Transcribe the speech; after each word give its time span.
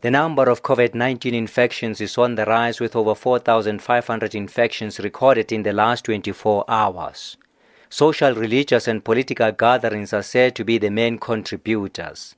The 0.00 0.12
number 0.12 0.48
of 0.48 0.62
COVID 0.62 0.94
19 0.94 1.34
infections 1.34 2.00
is 2.00 2.16
on 2.16 2.36
the 2.36 2.44
rise 2.44 2.78
with 2.78 2.94
over 2.94 3.16
4,500 3.16 4.32
infections 4.32 5.00
recorded 5.00 5.50
in 5.50 5.64
the 5.64 5.72
last 5.72 6.04
24 6.04 6.64
hours. 6.68 7.36
Social, 7.90 8.32
religious, 8.32 8.86
and 8.86 9.04
political 9.04 9.50
gatherings 9.50 10.12
are 10.12 10.22
said 10.22 10.54
to 10.54 10.64
be 10.64 10.78
the 10.78 10.90
main 10.90 11.18
contributors. 11.18 12.36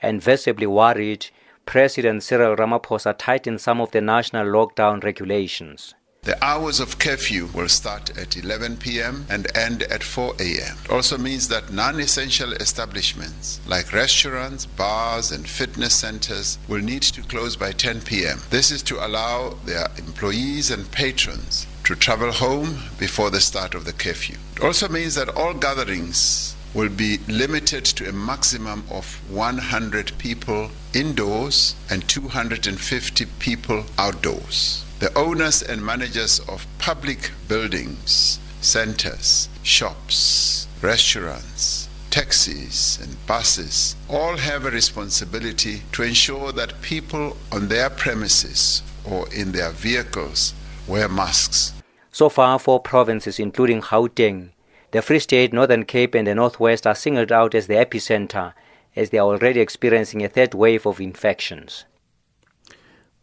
And 0.00 0.22
visibly 0.22 0.66
worried, 0.66 1.26
President 1.66 2.22
Cyril 2.22 2.56
Ramaphosa 2.56 3.14
tightened 3.18 3.60
some 3.60 3.82
of 3.82 3.90
the 3.90 4.00
national 4.00 4.46
lockdown 4.46 5.04
regulations. 5.04 5.94
The 6.24 6.38
hours 6.44 6.78
of 6.78 7.00
curfew 7.00 7.48
will 7.52 7.68
start 7.68 8.16
at 8.16 8.36
11 8.36 8.76
p.m. 8.76 9.26
and 9.28 9.50
end 9.56 9.82
at 9.82 10.04
4 10.04 10.36
a.m. 10.38 10.76
It 10.84 10.90
also 10.92 11.18
means 11.18 11.48
that 11.48 11.72
non 11.72 11.98
essential 11.98 12.52
establishments 12.52 13.60
like 13.66 13.92
restaurants, 13.92 14.64
bars, 14.64 15.32
and 15.32 15.48
fitness 15.48 15.96
centers 15.96 16.58
will 16.68 16.80
need 16.80 17.02
to 17.02 17.22
close 17.22 17.56
by 17.56 17.72
10 17.72 18.02
p.m. 18.02 18.38
This 18.50 18.70
is 18.70 18.84
to 18.84 19.04
allow 19.04 19.58
their 19.64 19.88
employees 19.98 20.70
and 20.70 20.88
patrons 20.92 21.66
to 21.86 21.96
travel 21.96 22.30
home 22.30 22.78
before 23.00 23.30
the 23.30 23.40
start 23.40 23.74
of 23.74 23.84
the 23.84 23.92
curfew. 23.92 24.36
It 24.54 24.62
also 24.62 24.88
means 24.88 25.16
that 25.16 25.28
all 25.30 25.54
gatherings 25.54 26.54
will 26.72 26.88
be 26.88 27.18
limited 27.26 27.84
to 27.84 28.08
a 28.08 28.12
maximum 28.12 28.84
of 28.92 29.20
100 29.28 30.12
people 30.18 30.70
indoors 30.94 31.74
and 31.90 32.08
250 32.08 33.26
people 33.40 33.86
outdoors. 33.98 34.84
The 35.02 35.18
owners 35.18 35.62
and 35.62 35.84
managers 35.84 36.38
of 36.48 36.64
public 36.78 37.32
buildings, 37.48 38.38
centers, 38.60 39.48
shops, 39.64 40.68
restaurants, 40.80 41.88
taxis, 42.10 43.00
and 43.02 43.16
buses 43.26 43.96
all 44.08 44.36
have 44.36 44.64
a 44.64 44.70
responsibility 44.70 45.82
to 45.90 46.04
ensure 46.04 46.52
that 46.52 46.80
people 46.82 47.36
on 47.50 47.66
their 47.66 47.90
premises 47.90 48.84
or 49.04 49.28
in 49.34 49.50
their 49.50 49.70
vehicles 49.70 50.54
wear 50.86 51.08
masks. 51.08 51.72
So 52.12 52.28
far, 52.28 52.60
four 52.60 52.78
provinces, 52.78 53.40
including 53.40 53.80
Gauteng, 53.80 54.50
the 54.92 55.02
Free 55.02 55.18
State, 55.18 55.52
Northern 55.52 55.84
Cape, 55.84 56.14
and 56.14 56.28
the 56.28 56.36
Northwest, 56.36 56.86
are 56.86 56.94
singled 56.94 57.32
out 57.32 57.56
as 57.56 57.66
the 57.66 57.74
epicenter 57.74 58.52
as 58.94 59.10
they 59.10 59.18
are 59.18 59.26
already 59.26 59.58
experiencing 59.58 60.24
a 60.24 60.28
third 60.28 60.54
wave 60.54 60.86
of 60.86 61.00
infections. 61.00 61.86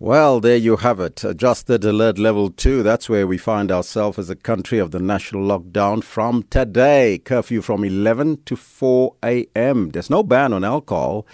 Well, 0.01 0.39
there 0.39 0.55
you 0.55 0.77
have 0.77 1.01
it. 1.01 1.25
Adjusted 1.25 1.83
alert 1.83 2.17
level 2.17 2.49
two. 2.51 2.83
That's 2.83 3.09
where 3.09 3.27
we 3.27 3.37
find 3.37 3.69
ourselves 3.69 4.17
as 4.17 4.29
a 4.29 4.35
country 4.37 4.79
of 4.79 4.91
the 4.91 4.99
national 5.01 5.41
lockdown 5.41 6.01
from 6.05 6.43
today. 6.43 7.17
Curfew 7.17 7.61
from 7.61 7.83
11 7.83 8.43
to 8.45 8.55
4 8.55 9.15
a.m. 9.25 9.89
There's 9.89 10.09
no 10.09 10.23
ban 10.23 10.53
on 10.53 10.63
alcohol, 10.63 11.27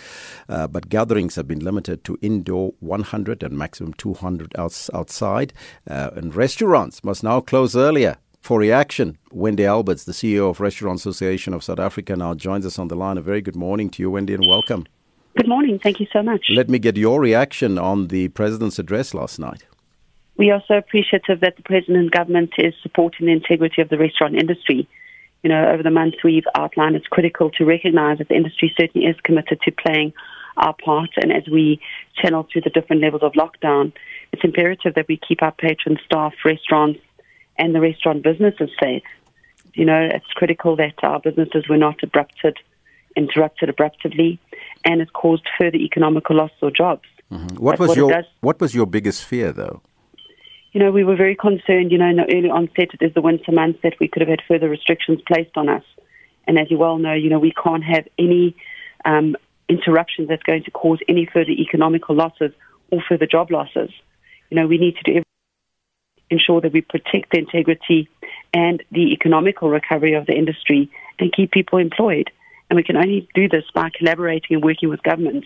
uh, 0.49 0.65
but 0.65 0.89
gatherings 0.89 1.35
have 1.35 1.47
been 1.47 1.59
limited 1.59 2.03
to 2.05 2.17
indoor 2.23 2.73
100 2.79 3.43
and 3.43 3.55
maximum 3.55 3.93
200 3.93 4.55
outs- 4.57 4.89
outside. 4.95 5.53
Uh, 5.87 6.09
and 6.15 6.33
restaurants 6.33 7.03
must 7.03 7.23
now 7.23 7.41
close 7.41 7.75
earlier. 7.75 8.17
For 8.41 8.57
reaction, 8.57 9.19
Wendy 9.31 9.65
Alberts, 9.65 10.05
the 10.05 10.11
CEO 10.11 10.49
of 10.49 10.59
Restaurant 10.59 10.99
Association 10.99 11.53
of 11.53 11.63
South 11.63 11.79
Africa, 11.79 12.15
now 12.15 12.33
joins 12.33 12.65
us 12.65 12.79
on 12.79 12.87
the 12.87 12.95
line. 12.95 13.19
A 13.19 13.21
very 13.21 13.41
good 13.41 13.55
morning 13.55 13.91
to 13.91 14.01
you, 14.01 14.09
Wendy, 14.09 14.33
and 14.33 14.47
welcome. 14.47 14.87
Good 15.35 15.49
morning. 15.49 15.79
Thank 15.79 15.99
you 15.99 16.07
so 16.13 16.23
much. 16.23 16.45
Let 16.49 16.69
me 16.69 16.79
get 16.79 16.95
your 16.95 17.19
reaction 17.19 17.77
on 17.77 18.07
the 18.07 18.29
president's 18.29 18.79
address 18.79 19.13
last 19.13 19.37
night. 19.37 19.65
We 20.37 20.49
are 20.49 20.63
so 20.65 20.75
appreciative 20.75 21.41
that 21.41 21.57
the 21.57 21.63
president 21.63 21.97
and 21.97 22.11
government 22.11 22.51
is 22.57 22.73
supporting 22.81 23.27
the 23.27 23.33
integrity 23.33 23.81
of 23.81 23.89
the 23.89 23.97
restaurant 23.97 24.35
industry. 24.35 24.87
You 25.43 25.49
know, 25.49 25.67
over 25.67 25.83
the 25.83 25.91
months 25.91 26.17
we've 26.23 26.47
outlined 26.55 26.95
it's 26.95 27.07
critical 27.07 27.51
to 27.51 27.65
recognize 27.65 28.19
that 28.19 28.29
the 28.29 28.35
industry 28.35 28.73
certainly 28.79 29.07
is 29.07 29.17
committed 29.23 29.59
to 29.61 29.71
playing 29.71 30.13
our 30.55 30.73
part. 30.73 31.09
And 31.17 31.33
as 31.33 31.43
we 31.51 31.81
channel 32.15 32.47
through 32.49 32.61
the 32.61 32.69
different 32.69 33.01
levels 33.01 33.21
of 33.21 33.33
lockdown, 33.33 33.91
it's 34.31 34.43
imperative 34.43 34.95
that 34.95 35.09
we 35.09 35.17
keep 35.17 35.43
our 35.43 35.51
patrons, 35.51 35.99
staff, 36.05 36.33
restaurants, 36.45 37.01
and 37.57 37.75
the 37.75 37.81
restaurant 37.81 38.23
businesses 38.23 38.69
safe. 38.81 39.03
You 39.73 39.83
know, 39.83 40.09
it's 40.13 40.31
critical 40.33 40.77
that 40.77 40.95
our 41.03 41.19
businesses 41.19 41.67
were 41.67 41.77
not 41.77 41.99
abrupted, 41.99 42.55
interrupted 43.17 43.67
abruptly, 43.67 44.39
and 44.85 45.01
it 45.01 45.11
caused 45.13 45.43
further 45.57 45.77
economical 45.77 46.35
loss 46.37 46.51
or 46.61 46.71
jobs. 46.71 47.07
Mm-hmm. 47.31 47.55
What 47.57 47.79
was 47.79 47.89
what 47.89 47.97
your 47.97 48.11
does- 48.11 48.25
What 48.41 48.61
was 48.61 48.73
your 48.73 48.85
biggest 48.85 49.25
fear, 49.25 49.51
though? 49.51 49.81
You 50.71 50.79
know, 50.81 50.91
we 50.91 51.03
were 51.03 51.15
very 51.15 51.35
concerned, 51.35 51.91
you 51.91 51.97
know, 51.97 52.09
in 52.09 52.17
the 52.17 52.35
early 52.35 52.49
onset, 52.49 52.89
it 52.93 53.01
is 53.01 53.13
the 53.13 53.21
winter 53.21 53.51
months 53.51 53.79
that 53.81 53.93
we 53.99 54.07
could 54.09 54.21
have 54.21 54.29
had 54.29 54.41
further 54.47 54.69
restrictions 54.69 55.19
placed 55.25 55.55
on 55.55 55.69
us. 55.69 55.83
And 56.47 56.59
as 56.59 56.69
you 56.69 56.77
well 56.77 56.97
know, 56.97 57.13
you 57.13 57.29
know, 57.29 57.39
we 57.39 57.53
can't 57.53 57.83
have 57.83 58.05
any 58.19 58.55
um, 59.05 59.35
interruptions 59.69 60.27
that's 60.27 60.43
going 60.43 60.63
to 60.63 60.71
cause 60.71 60.99
any 61.07 61.25
further 61.31 61.51
economical 61.51 62.13
losses 62.15 62.51
or 62.91 63.01
further 63.07 63.25
job 63.25 63.51
losses. 63.51 63.89
You 64.49 64.57
know, 64.57 64.67
we 64.67 64.77
need 64.77 64.95
to 64.97 65.03
do 65.03 65.11
everything 65.11 65.23
to 66.17 66.35
ensure 66.35 66.61
that 66.61 66.73
we 66.73 66.81
protect 66.81 67.31
the 67.31 67.39
integrity 67.39 68.09
and 68.53 68.83
the 68.91 69.13
economical 69.13 69.69
recovery 69.69 70.13
of 70.13 70.25
the 70.25 70.33
industry 70.33 70.91
and 71.19 71.33
keep 71.33 71.51
people 71.51 71.79
employed. 71.79 72.29
And 72.75 72.83
we 72.83 72.83
can 72.83 72.97
only 72.97 73.25
do 73.33 73.47
this 73.47 73.63
by 73.73 73.89
collaborating 73.97 74.55
and 74.55 74.61
working 74.63 74.89
with 74.89 75.01
government. 75.01 75.45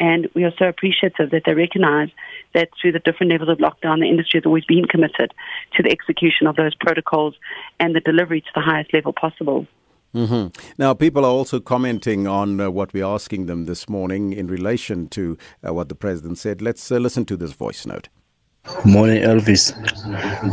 And 0.00 0.28
we 0.34 0.42
are 0.42 0.52
so 0.58 0.66
appreciative 0.66 1.30
that 1.30 1.42
they 1.46 1.54
recognize 1.54 2.08
that 2.52 2.70
through 2.82 2.90
the 2.90 2.98
different 2.98 3.30
levels 3.30 3.48
of 3.48 3.58
lockdown, 3.58 4.00
the 4.00 4.08
industry 4.08 4.40
has 4.40 4.44
always 4.44 4.64
been 4.64 4.84
committed 4.86 5.32
to 5.74 5.84
the 5.84 5.92
execution 5.92 6.48
of 6.48 6.56
those 6.56 6.74
protocols 6.74 7.36
and 7.78 7.94
the 7.94 8.00
delivery 8.00 8.40
to 8.40 8.50
the 8.56 8.60
highest 8.60 8.92
level 8.92 9.12
possible. 9.12 9.68
hmm 10.12 10.48
Now, 10.76 10.94
people 10.94 11.24
are 11.24 11.30
also 11.30 11.60
commenting 11.60 12.26
on 12.26 12.60
uh, 12.60 12.70
what 12.70 12.92
we're 12.92 13.06
asking 13.06 13.46
them 13.46 13.66
this 13.66 13.88
morning 13.88 14.32
in 14.32 14.48
relation 14.48 15.06
to 15.10 15.38
uh, 15.64 15.72
what 15.72 15.88
the 15.88 15.94
president 15.94 16.38
said. 16.38 16.60
Let's 16.60 16.90
uh, 16.90 16.96
listen 16.96 17.24
to 17.26 17.36
this 17.36 17.52
voice 17.52 17.86
note. 17.86 18.08
Morning, 18.68 19.22
Elvis. 19.22 19.72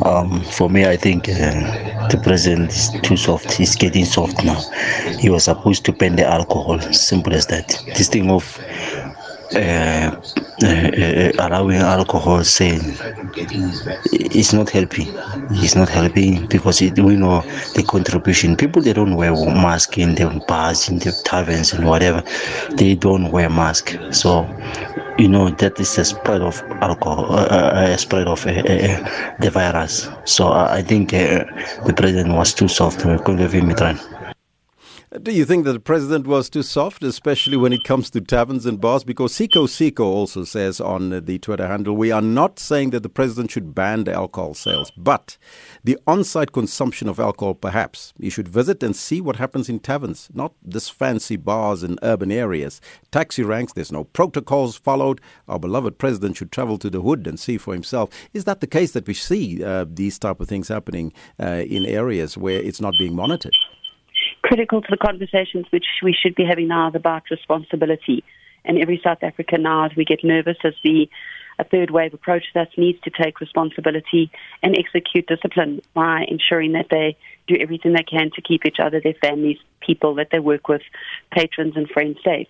Um, 0.06 0.42
for 0.44 0.70
me, 0.70 0.86
I 0.86 0.98
think 0.98 1.30
uh, 1.30 2.08
the 2.10 2.20
president 2.22 2.72
is 2.72 2.90
too 3.04 3.16
soft. 3.16 3.54
He's 3.54 3.76
getting 3.76 4.04
soft 4.06 4.44
now. 4.44 4.60
He 5.20 5.30
was 5.30 5.46
supposed 5.46 5.86
to 5.86 5.94
ban 5.94 6.16
the 6.18 6.26
alcohol. 6.26 6.80
Simple 6.92 7.34
as 7.34 7.48
that. 7.48 7.68
This 7.96 8.10
thing 8.10 8.30
of 8.30 8.44
uh, 9.56 10.12
uh, 10.64 10.68
uh, 10.68 11.32
allowing 11.40 11.78
alcohol 11.82 12.44
sale 12.44 12.82
it's 14.12 14.54
not 14.54 14.70
helping. 14.70 15.08
It's 15.50 15.76
not 15.76 15.90
helping 15.90 16.48
because 16.48 16.82
it, 16.82 17.00
we 17.00 17.16
know 17.16 17.42
the 17.76 17.84
contribution. 17.84 18.56
People 18.56 18.82
they 18.82 18.94
don't 18.94 19.16
wear 19.16 19.32
mask 19.36 19.98
in 19.98 20.16
the 20.16 20.28
bars, 20.48 20.90
in 20.90 21.00
the 21.00 21.14
taverns, 21.24 21.74
and 21.74 21.86
whatever. 21.86 22.24
They 22.76 22.96
don't 22.96 23.32
wear 23.32 23.50
mask. 23.50 23.98
So 24.12 24.50
you 25.18 25.28
know 25.28 25.50
that 25.52 25.80
is 25.80 25.98
a 25.98 26.06
spread 26.06 26.42
of 26.42 26.64
alcohol, 26.82 27.34
uh, 27.34 27.48
uh, 27.48 27.88
a 27.94 27.98
spread 27.98 28.28
of 28.28 28.44
the 28.44 29.50
virus. 29.52 30.08
So 30.26 30.52
I 30.52 30.82
think 30.82 31.12
the 31.12 31.94
president 31.96 32.34
was 32.36 32.54
too 32.54 32.68
soft. 32.68 33.02
Couldn't 33.02 33.38
leave 33.38 33.52
him. 33.54 33.72
Do 35.20 35.34
you 35.34 35.44
think 35.44 35.66
that 35.66 35.74
the 35.74 35.80
president 35.82 36.26
was 36.26 36.50
too 36.50 36.64
soft, 36.64 37.04
especially 37.04 37.58
when 37.58 37.74
it 37.74 37.84
comes 37.84 38.10
to 38.12 38.22
taverns 38.22 38.66
and 38.66 38.80
bars? 38.80 39.04
Because 39.04 39.34
Siko 39.34 39.68
Siko 39.68 40.06
also 40.06 40.46
says 40.46 40.80
on 40.80 41.10
the 41.26 41.38
Twitter 41.38 41.68
handle, 41.68 41.98
we 41.98 42.14
are 42.14 42.22
not 42.22 42.60
saying 42.60 42.92
that 42.92 43.04
the 43.04 43.10
president 43.10 43.52
should 43.52 43.76
ban 43.76 44.06
the 44.06 44.14
alcohol 44.14 44.54
sales, 44.54 44.90
but 44.96 45.38
the 45.84 45.98
on 46.08 46.24
site 46.24 46.54
consumption 46.54 47.10
of 47.10 47.20
alcohol, 47.20 47.56
perhaps. 47.56 48.14
You 48.20 48.30
should 48.30 48.48
visit 48.48 48.82
and 48.84 48.96
see 48.96 49.20
what 49.20 49.36
happens 49.36 49.68
in 49.68 49.80
taverns, 49.80 50.30
not 50.34 50.54
this 50.64 50.88
fancy 50.88 51.36
bars 51.36 51.84
in 51.84 52.00
urban 52.04 52.32
areas. 52.32 52.80
Taxi 53.12 53.44
ranks, 53.44 53.74
there's 53.74 53.92
no 53.92 54.06
protocols 54.06 54.78
followed. 54.78 55.20
Our 55.50 55.60
beloved 55.60 55.98
president 55.98 56.38
should 56.38 56.54
travel 56.54 56.78
to 56.78 56.90
the 56.90 57.02
hood 57.02 57.28
and 57.28 57.38
see 57.38 57.58
for 57.58 57.74
himself. 57.74 58.12
Is 58.34 58.46
that 58.46 58.62
the 58.62 58.66
case 58.66 58.94
that 58.94 59.08
we 59.08 59.14
see 59.14 59.62
uh, 59.62 59.88
these 59.90 60.18
type 60.18 60.40
of 60.40 60.48
things 60.48 60.70
happening 60.70 61.12
uh, 61.38 61.64
in 61.68 61.86
areas 61.86 62.38
where 62.38 62.62
it's 62.62 62.80
not 62.80 62.94
being 62.98 63.14
monitored? 63.14 63.58
Critical 64.52 64.82
to 64.82 64.88
the 64.90 64.98
conversations 64.98 65.66
which 65.70 65.86
we 66.04 66.14
should 66.14 66.36
be 66.36 66.44
having 66.44 66.68
now 66.68 66.90
is 66.90 66.96
about 66.96 67.24
responsibility. 67.32 68.22
And 68.66 68.78
every 68.78 69.00
South 69.02 69.24
African 69.24 69.64
now, 69.64 69.86
as 69.86 69.96
we 69.96 70.04
get 70.04 70.26
nervous 70.26 70.58
as 70.66 70.74
the 70.84 71.10
a 71.58 71.64
third 71.64 71.90
wave 71.92 72.14
approaches 72.14 72.54
us, 72.56 72.68
needs 72.76 73.00
to 73.04 73.12
take 73.12 73.40
responsibility 73.40 74.30
and 74.62 74.76
execute 74.78 75.26
discipline 75.28 75.80
by 75.94 76.26
ensuring 76.28 76.74
that 76.74 76.88
they 76.90 77.16
do 77.48 77.56
everything 77.62 77.94
they 77.94 78.04
can 78.04 78.30
to 78.36 78.42
keep 78.42 78.66
each 78.66 78.80
other, 78.84 79.00
their 79.00 79.14
families, 79.22 79.58
people 79.80 80.16
that 80.16 80.30
they 80.34 80.40
work 80.40 80.68
with, 80.68 80.82
patrons 81.32 81.78
and 81.78 81.90
friends 81.90 82.18
safe. 82.22 82.50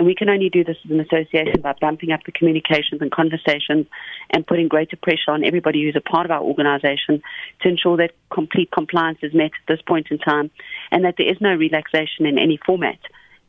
And 0.00 0.06
we 0.06 0.14
can 0.14 0.30
only 0.30 0.48
do 0.48 0.64
this 0.64 0.78
as 0.82 0.90
an 0.90 0.98
association 0.98 1.60
by 1.60 1.74
bumping 1.78 2.10
up 2.10 2.24
the 2.24 2.32
communications 2.32 3.02
and 3.02 3.12
conversations 3.12 3.86
and 4.30 4.46
putting 4.46 4.66
greater 4.66 4.96
pressure 4.96 5.30
on 5.30 5.44
everybody 5.44 5.82
who's 5.82 5.94
a 5.94 6.00
part 6.00 6.24
of 6.24 6.30
our 6.30 6.40
organization 6.40 7.22
to 7.60 7.68
ensure 7.68 7.98
that 7.98 8.12
complete 8.30 8.70
compliance 8.70 9.18
is 9.20 9.34
met 9.34 9.50
at 9.50 9.68
this 9.68 9.82
point 9.82 10.06
in 10.10 10.16
time 10.16 10.50
and 10.90 11.04
that 11.04 11.16
there 11.18 11.30
is 11.30 11.36
no 11.42 11.54
relaxation 11.54 12.24
in 12.24 12.38
any 12.38 12.58
format 12.64 12.98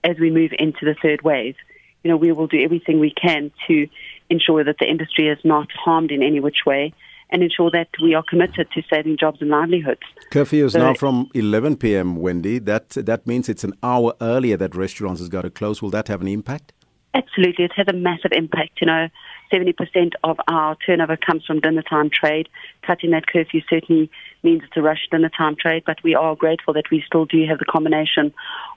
as 0.04 0.18
we 0.20 0.30
move 0.30 0.52
into 0.60 0.84
the 0.84 0.94
third 1.02 1.22
wave. 1.22 1.56
You 2.04 2.12
know, 2.12 2.18
we 2.18 2.34
will 2.34 2.48
do 2.48 2.60
everything 2.60 3.00
we 3.00 3.12
can 3.12 3.52
to 3.68 3.88
ensure 4.30 4.62
that 4.66 4.76
the 4.78 4.90
industry 4.90 5.30
is 5.30 5.40
not 5.46 5.70
harmed 5.72 6.12
in 6.12 6.22
any 6.22 6.42
which 6.42 6.66
way 6.66 6.94
and 7.32 7.42
ensure 7.44 7.72
that 7.72 7.88
we 8.02 8.14
are 8.14 8.24
committed 8.30 8.68
to 8.74 8.82
saving 8.90 9.18
jobs 9.18 9.42
and 9.42 9.50
livelihoods. 9.50 10.02
Curfew 10.32 10.66
is 10.66 10.74
So- 10.74 10.80
now 10.80 10.94
from 10.94 11.30
11 11.34 11.78
p.m., 11.78 12.16
Wendy. 12.18 12.60
That, 12.60 12.90
that 12.90 13.26
means 13.26 13.48
it's 13.50 13.64
an 13.64 13.74
hour 13.82 14.14
earlier 14.22 14.58
that 14.58 14.76
restaurants 14.76 15.20
has 15.22 15.30
got 15.30 15.44
to 15.44 15.50
close. 15.50 15.82
Will 15.82 15.90
that 15.92 16.08
have 16.08 16.22
an 16.22 16.28
impact? 16.28 16.74
Absolutely, 17.14 17.66
it 17.66 17.74
has 17.76 17.88
a 17.90 17.94
massive 17.94 18.32
impact. 18.32 18.80
You 18.80 18.88
know, 18.88 19.08
70% 19.52 20.14
of 20.24 20.38
our 20.48 20.78
turnover 20.86 21.18
comes 21.18 21.46
from 21.46 21.60
dinner 21.60 21.82
time 21.82 22.10
trade. 22.10 22.48
Cutting 22.84 23.12
that 23.12 23.28
curfew 23.28 23.62
certainly 23.70 24.10
means 24.44 24.62
it's 24.64 24.78
a 24.78 24.82
rush 24.82 25.08
dinner 25.12 25.30
time 25.30 25.56
trade, 25.60 25.84
but 25.86 25.98
we 26.04 26.16
are 26.16 26.36
grateful 26.36 26.74
that 26.74 26.90
we 26.90 27.04
still 27.06 27.26
do 27.26 27.46
have 27.48 27.60
the 27.60 27.66
combination 27.66 28.34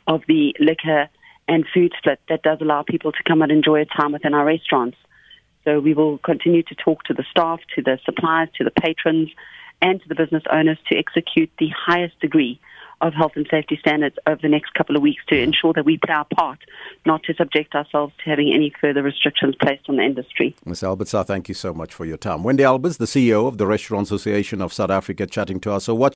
of 0.09 0.23
the 0.27 0.53
liquor 0.59 1.09
and 1.47 1.65
food 1.73 1.93
split 1.97 2.19
that 2.29 2.43
does 2.43 2.59
allow 2.61 2.83
people 2.83 3.13
to 3.13 3.23
come 3.27 3.43
and 3.43 3.53
enjoy 3.53 3.81
a 3.83 3.85
time 3.85 4.13
within 4.13 4.35
our 4.35 4.45
restaurants. 4.45 4.97
So 5.65 5.81
we 5.81 5.95
will 5.95 6.19
continue 6.19 6.63
to 6.65 6.75
talk 6.75 7.05
to 7.05 7.15
the 7.15 7.25
staff, 7.31 7.61
to 7.75 7.83
the 7.83 7.99
suppliers, 8.05 8.51
to 8.57 8.65
the 8.65 8.71
patrons, 8.71 9.31
and 9.81 10.01
to 10.03 10.09
the 10.09 10.15
business 10.15 10.43
owners 10.51 10.79
to 10.91 10.97
execute 10.97 11.51
the 11.59 11.69
highest 11.69 12.19
degree 12.21 12.61
of 13.01 13.13
health 13.13 13.33
and 13.35 13.47
safety 13.51 13.77
standards 13.81 14.17
over 14.27 14.41
the 14.41 14.49
next 14.49 14.73
couple 14.75 14.97
of 14.97 15.03
weeks 15.03 15.23
to 15.29 15.39
ensure 15.39 15.73
that 15.73 15.85
we 15.85 15.99
play 15.99 16.15
our 16.15 16.27
part, 16.35 16.59
not 17.05 17.23
to 17.25 17.35
subject 17.35 17.75
ourselves 17.75 18.15
to 18.23 18.31
having 18.31 18.53
any 18.53 18.73
further 18.81 19.03
restrictions 19.03 19.55
placed 19.61 19.89
on 19.89 19.97
the 19.97 20.03
industry. 20.03 20.55
Ms. 20.65 20.83
Albertsa, 20.83 21.27
thank 21.27 21.49
you 21.49 21.55
so 21.55 21.75
much 21.75 21.93
for 21.93 22.05
your 22.05 22.17
time. 22.17 22.43
Wendy 22.43 22.65
Alberts, 22.65 22.97
the 22.97 23.05
CEO 23.05 23.47
of 23.47 23.59
the 23.59 23.67
Restaurant 23.67 24.07
Association 24.07 24.63
of 24.63 24.73
South 24.73 24.91
Africa, 24.91 25.27
chatting 25.27 25.61
to 25.61 25.73
us. 25.73 25.85
So 25.85 25.95
what 25.95 26.13